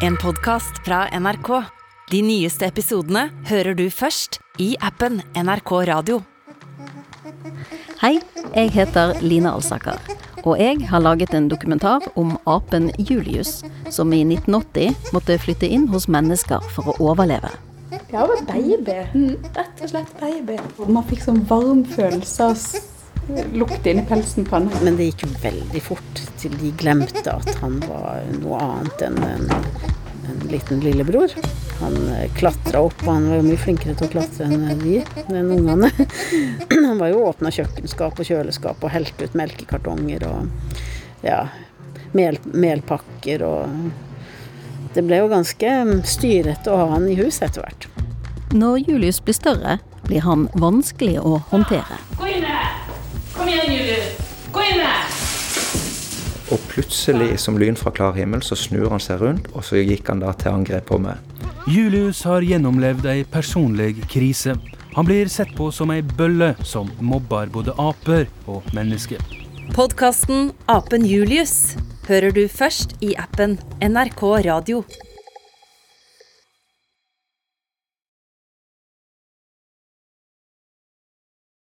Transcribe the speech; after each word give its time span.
En 0.00 0.16
podkast 0.16 0.78
fra 0.84 1.06
NRK. 1.20 1.48
De 2.10 2.20
nyeste 2.24 2.66
episodene 2.66 3.28
hører 3.50 3.76
du 3.78 3.86
først 3.92 4.38
i 4.60 4.72
appen 4.84 5.20
NRK 5.36 5.72
Radio. 5.90 6.20
Hei, 8.00 8.16
jeg 8.56 8.72
heter 8.74 9.14
Line 9.22 9.52
Alsaker. 9.52 10.00
Og 10.40 10.56
jeg 10.56 10.86
har 10.88 11.02
laget 11.04 11.34
en 11.36 11.50
dokumentar 11.52 12.06
om 12.18 12.32
apen 12.48 12.88
Julius, 12.98 13.60
som 13.92 14.12
i 14.16 14.22
1980 14.24 15.12
måtte 15.14 15.36
flytte 15.42 15.68
inn 15.68 15.84
hos 15.92 16.08
mennesker 16.08 16.64
for 16.74 16.88
å 16.94 16.96
overleve. 17.12 17.50
Ja, 18.10 18.24
det 18.24 18.28
var 18.32 18.40
baby. 18.48 18.96
Rett 19.54 19.82
og 19.84 19.90
slett 19.92 20.14
baby. 20.20 20.56
Man 20.88 21.04
fikk 21.10 21.22
sånn 21.26 21.44
varm 21.50 21.84
følelse 21.86 22.48
av 22.48 22.56
s- 22.56 22.86
lukt 23.56 23.86
inni 23.86 24.04
pelsen 24.08 24.46
på 24.48 24.58
han. 24.58 24.68
Men 24.84 24.98
det 24.98 25.10
gikk 25.10 25.26
veldig 25.42 25.82
fort 25.84 26.22
til 26.40 26.54
de 26.60 26.72
glemte 26.80 27.26
at 27.32 27.50
han 27.62 27.80
var 27.86 28.22
noe 28.40 28.60
annet 28.64 29.04
enn 29.08 29.18
en, 29.26 29.50
en 30.30 30.46
liten 30.52 30.82
lillebror. 30.84 31.34
Han 31.80 31.96
klatra 32.36 32.82
opp, 32.90 33.06
og 33.06 33.12
han 33.12 33.28
var 33.30 33.40
jo 33.40 33.46
mye 33.46 33.60
flinkere 33.60 33.96
til 33.96 34.08
å 34.08 34.12
klatre 34.12 34.48
enn 34.50 34.82
vi, 34.82 34.98
enn 35.26 35.54
ungene. 35.56 35.88
Han 36.90 36.98
var 37.00 37.08
jo 37.08 37.22
åpna 37.24 37.52
kjøkkenskap 37.54 38.20
og 38.20 38.28
kjøleskap 38.28 38.84
og 38.84 38.92
helte 38.92 39.24
ut 39.24 39.36
melkekartonger 39.38 40.26
og 40.28 40.74
ja, 41.24 41.46
mel, 42.12 42.36
melpakker 42.44 43.44
og 43.46 43.90
Det 44.90 45.04
ble 45.06 45.20
jo 45.20 45.28
ganske 45.30 45.72
styrete 46.10 46.72
å 46.72 46.78
ha 46.80 46.86
han 46.96 47.04
i 47.06 47.14
hus 47.14 47.36
etter 47.46 47.62
hvert. 47.62 47.86
Når 48.50 48.80
Julius 48.88 49.20
blir 49.22 49.36
større, 49.36 49.76
blir 50.08 50.24
han 50.26 50.48
vanskelig 50.58 51.20
å 51.22 51.36
håndtere. 51.52 52.00
Gå 52.18 52.26
inn 52.26 52.42
her! 52.48 52.72
Kom 53.36 53.39
igjen, 53.50 53.72
Julius! 53.74 54.14
Gå 54.54 54.62
inn 54.66 54.82
her! 54.84 55.18
Og 56.50 56.62
plutselig, 56.70 57.36
som 57.38 57.58
lyn 57.58 57.78
fra 57.78 57.92
klar 57.94 58.16
himmel, 58.18 58.42
så 58.42 58.58
snur 58.58 58.90
han 58.90 59.02
seg 59.02 59.22
rundt, 59.22 59.50
og 59.54 59.66
så 59.66 59.78
gikk 59.78 60.10
han 60.10 60.22
da 60.22 60.32
til 60.38 60.54
angrep 60.56 60.88
på 60.90 60.98
meg. 61.02 61.20
Julius 61.70 62.24
har 62.26 62.42
gjennomlevd 62.42 63.06
ei 63.10 63.20
personlig 63.28 63.92
krise. 64.10 64.56
Han 64.96 65.06
blir 65.06 65.30
sett 65.30 65.52
på 65.58 65.68
som 65.74 65.92
ei 65.94 66.00
bølle 66.02 66.54
som 66.66 66.90
mobber 66.98 67.52
både 67.52 67.76
aper 67.78 68.26
og 68.50 68.66
mennesker. 68.74 69.22
Podkasten 69.76 70.50
Apen 70.66 71.06
Julius 71.06 71.76
hører 72.08 72.34
du 72.34 72.42
først 72.50 72.96
i 73.06 73.12
appen 73.14 73.60
NRK 73.78 74.24
Radio. 74.48 74.82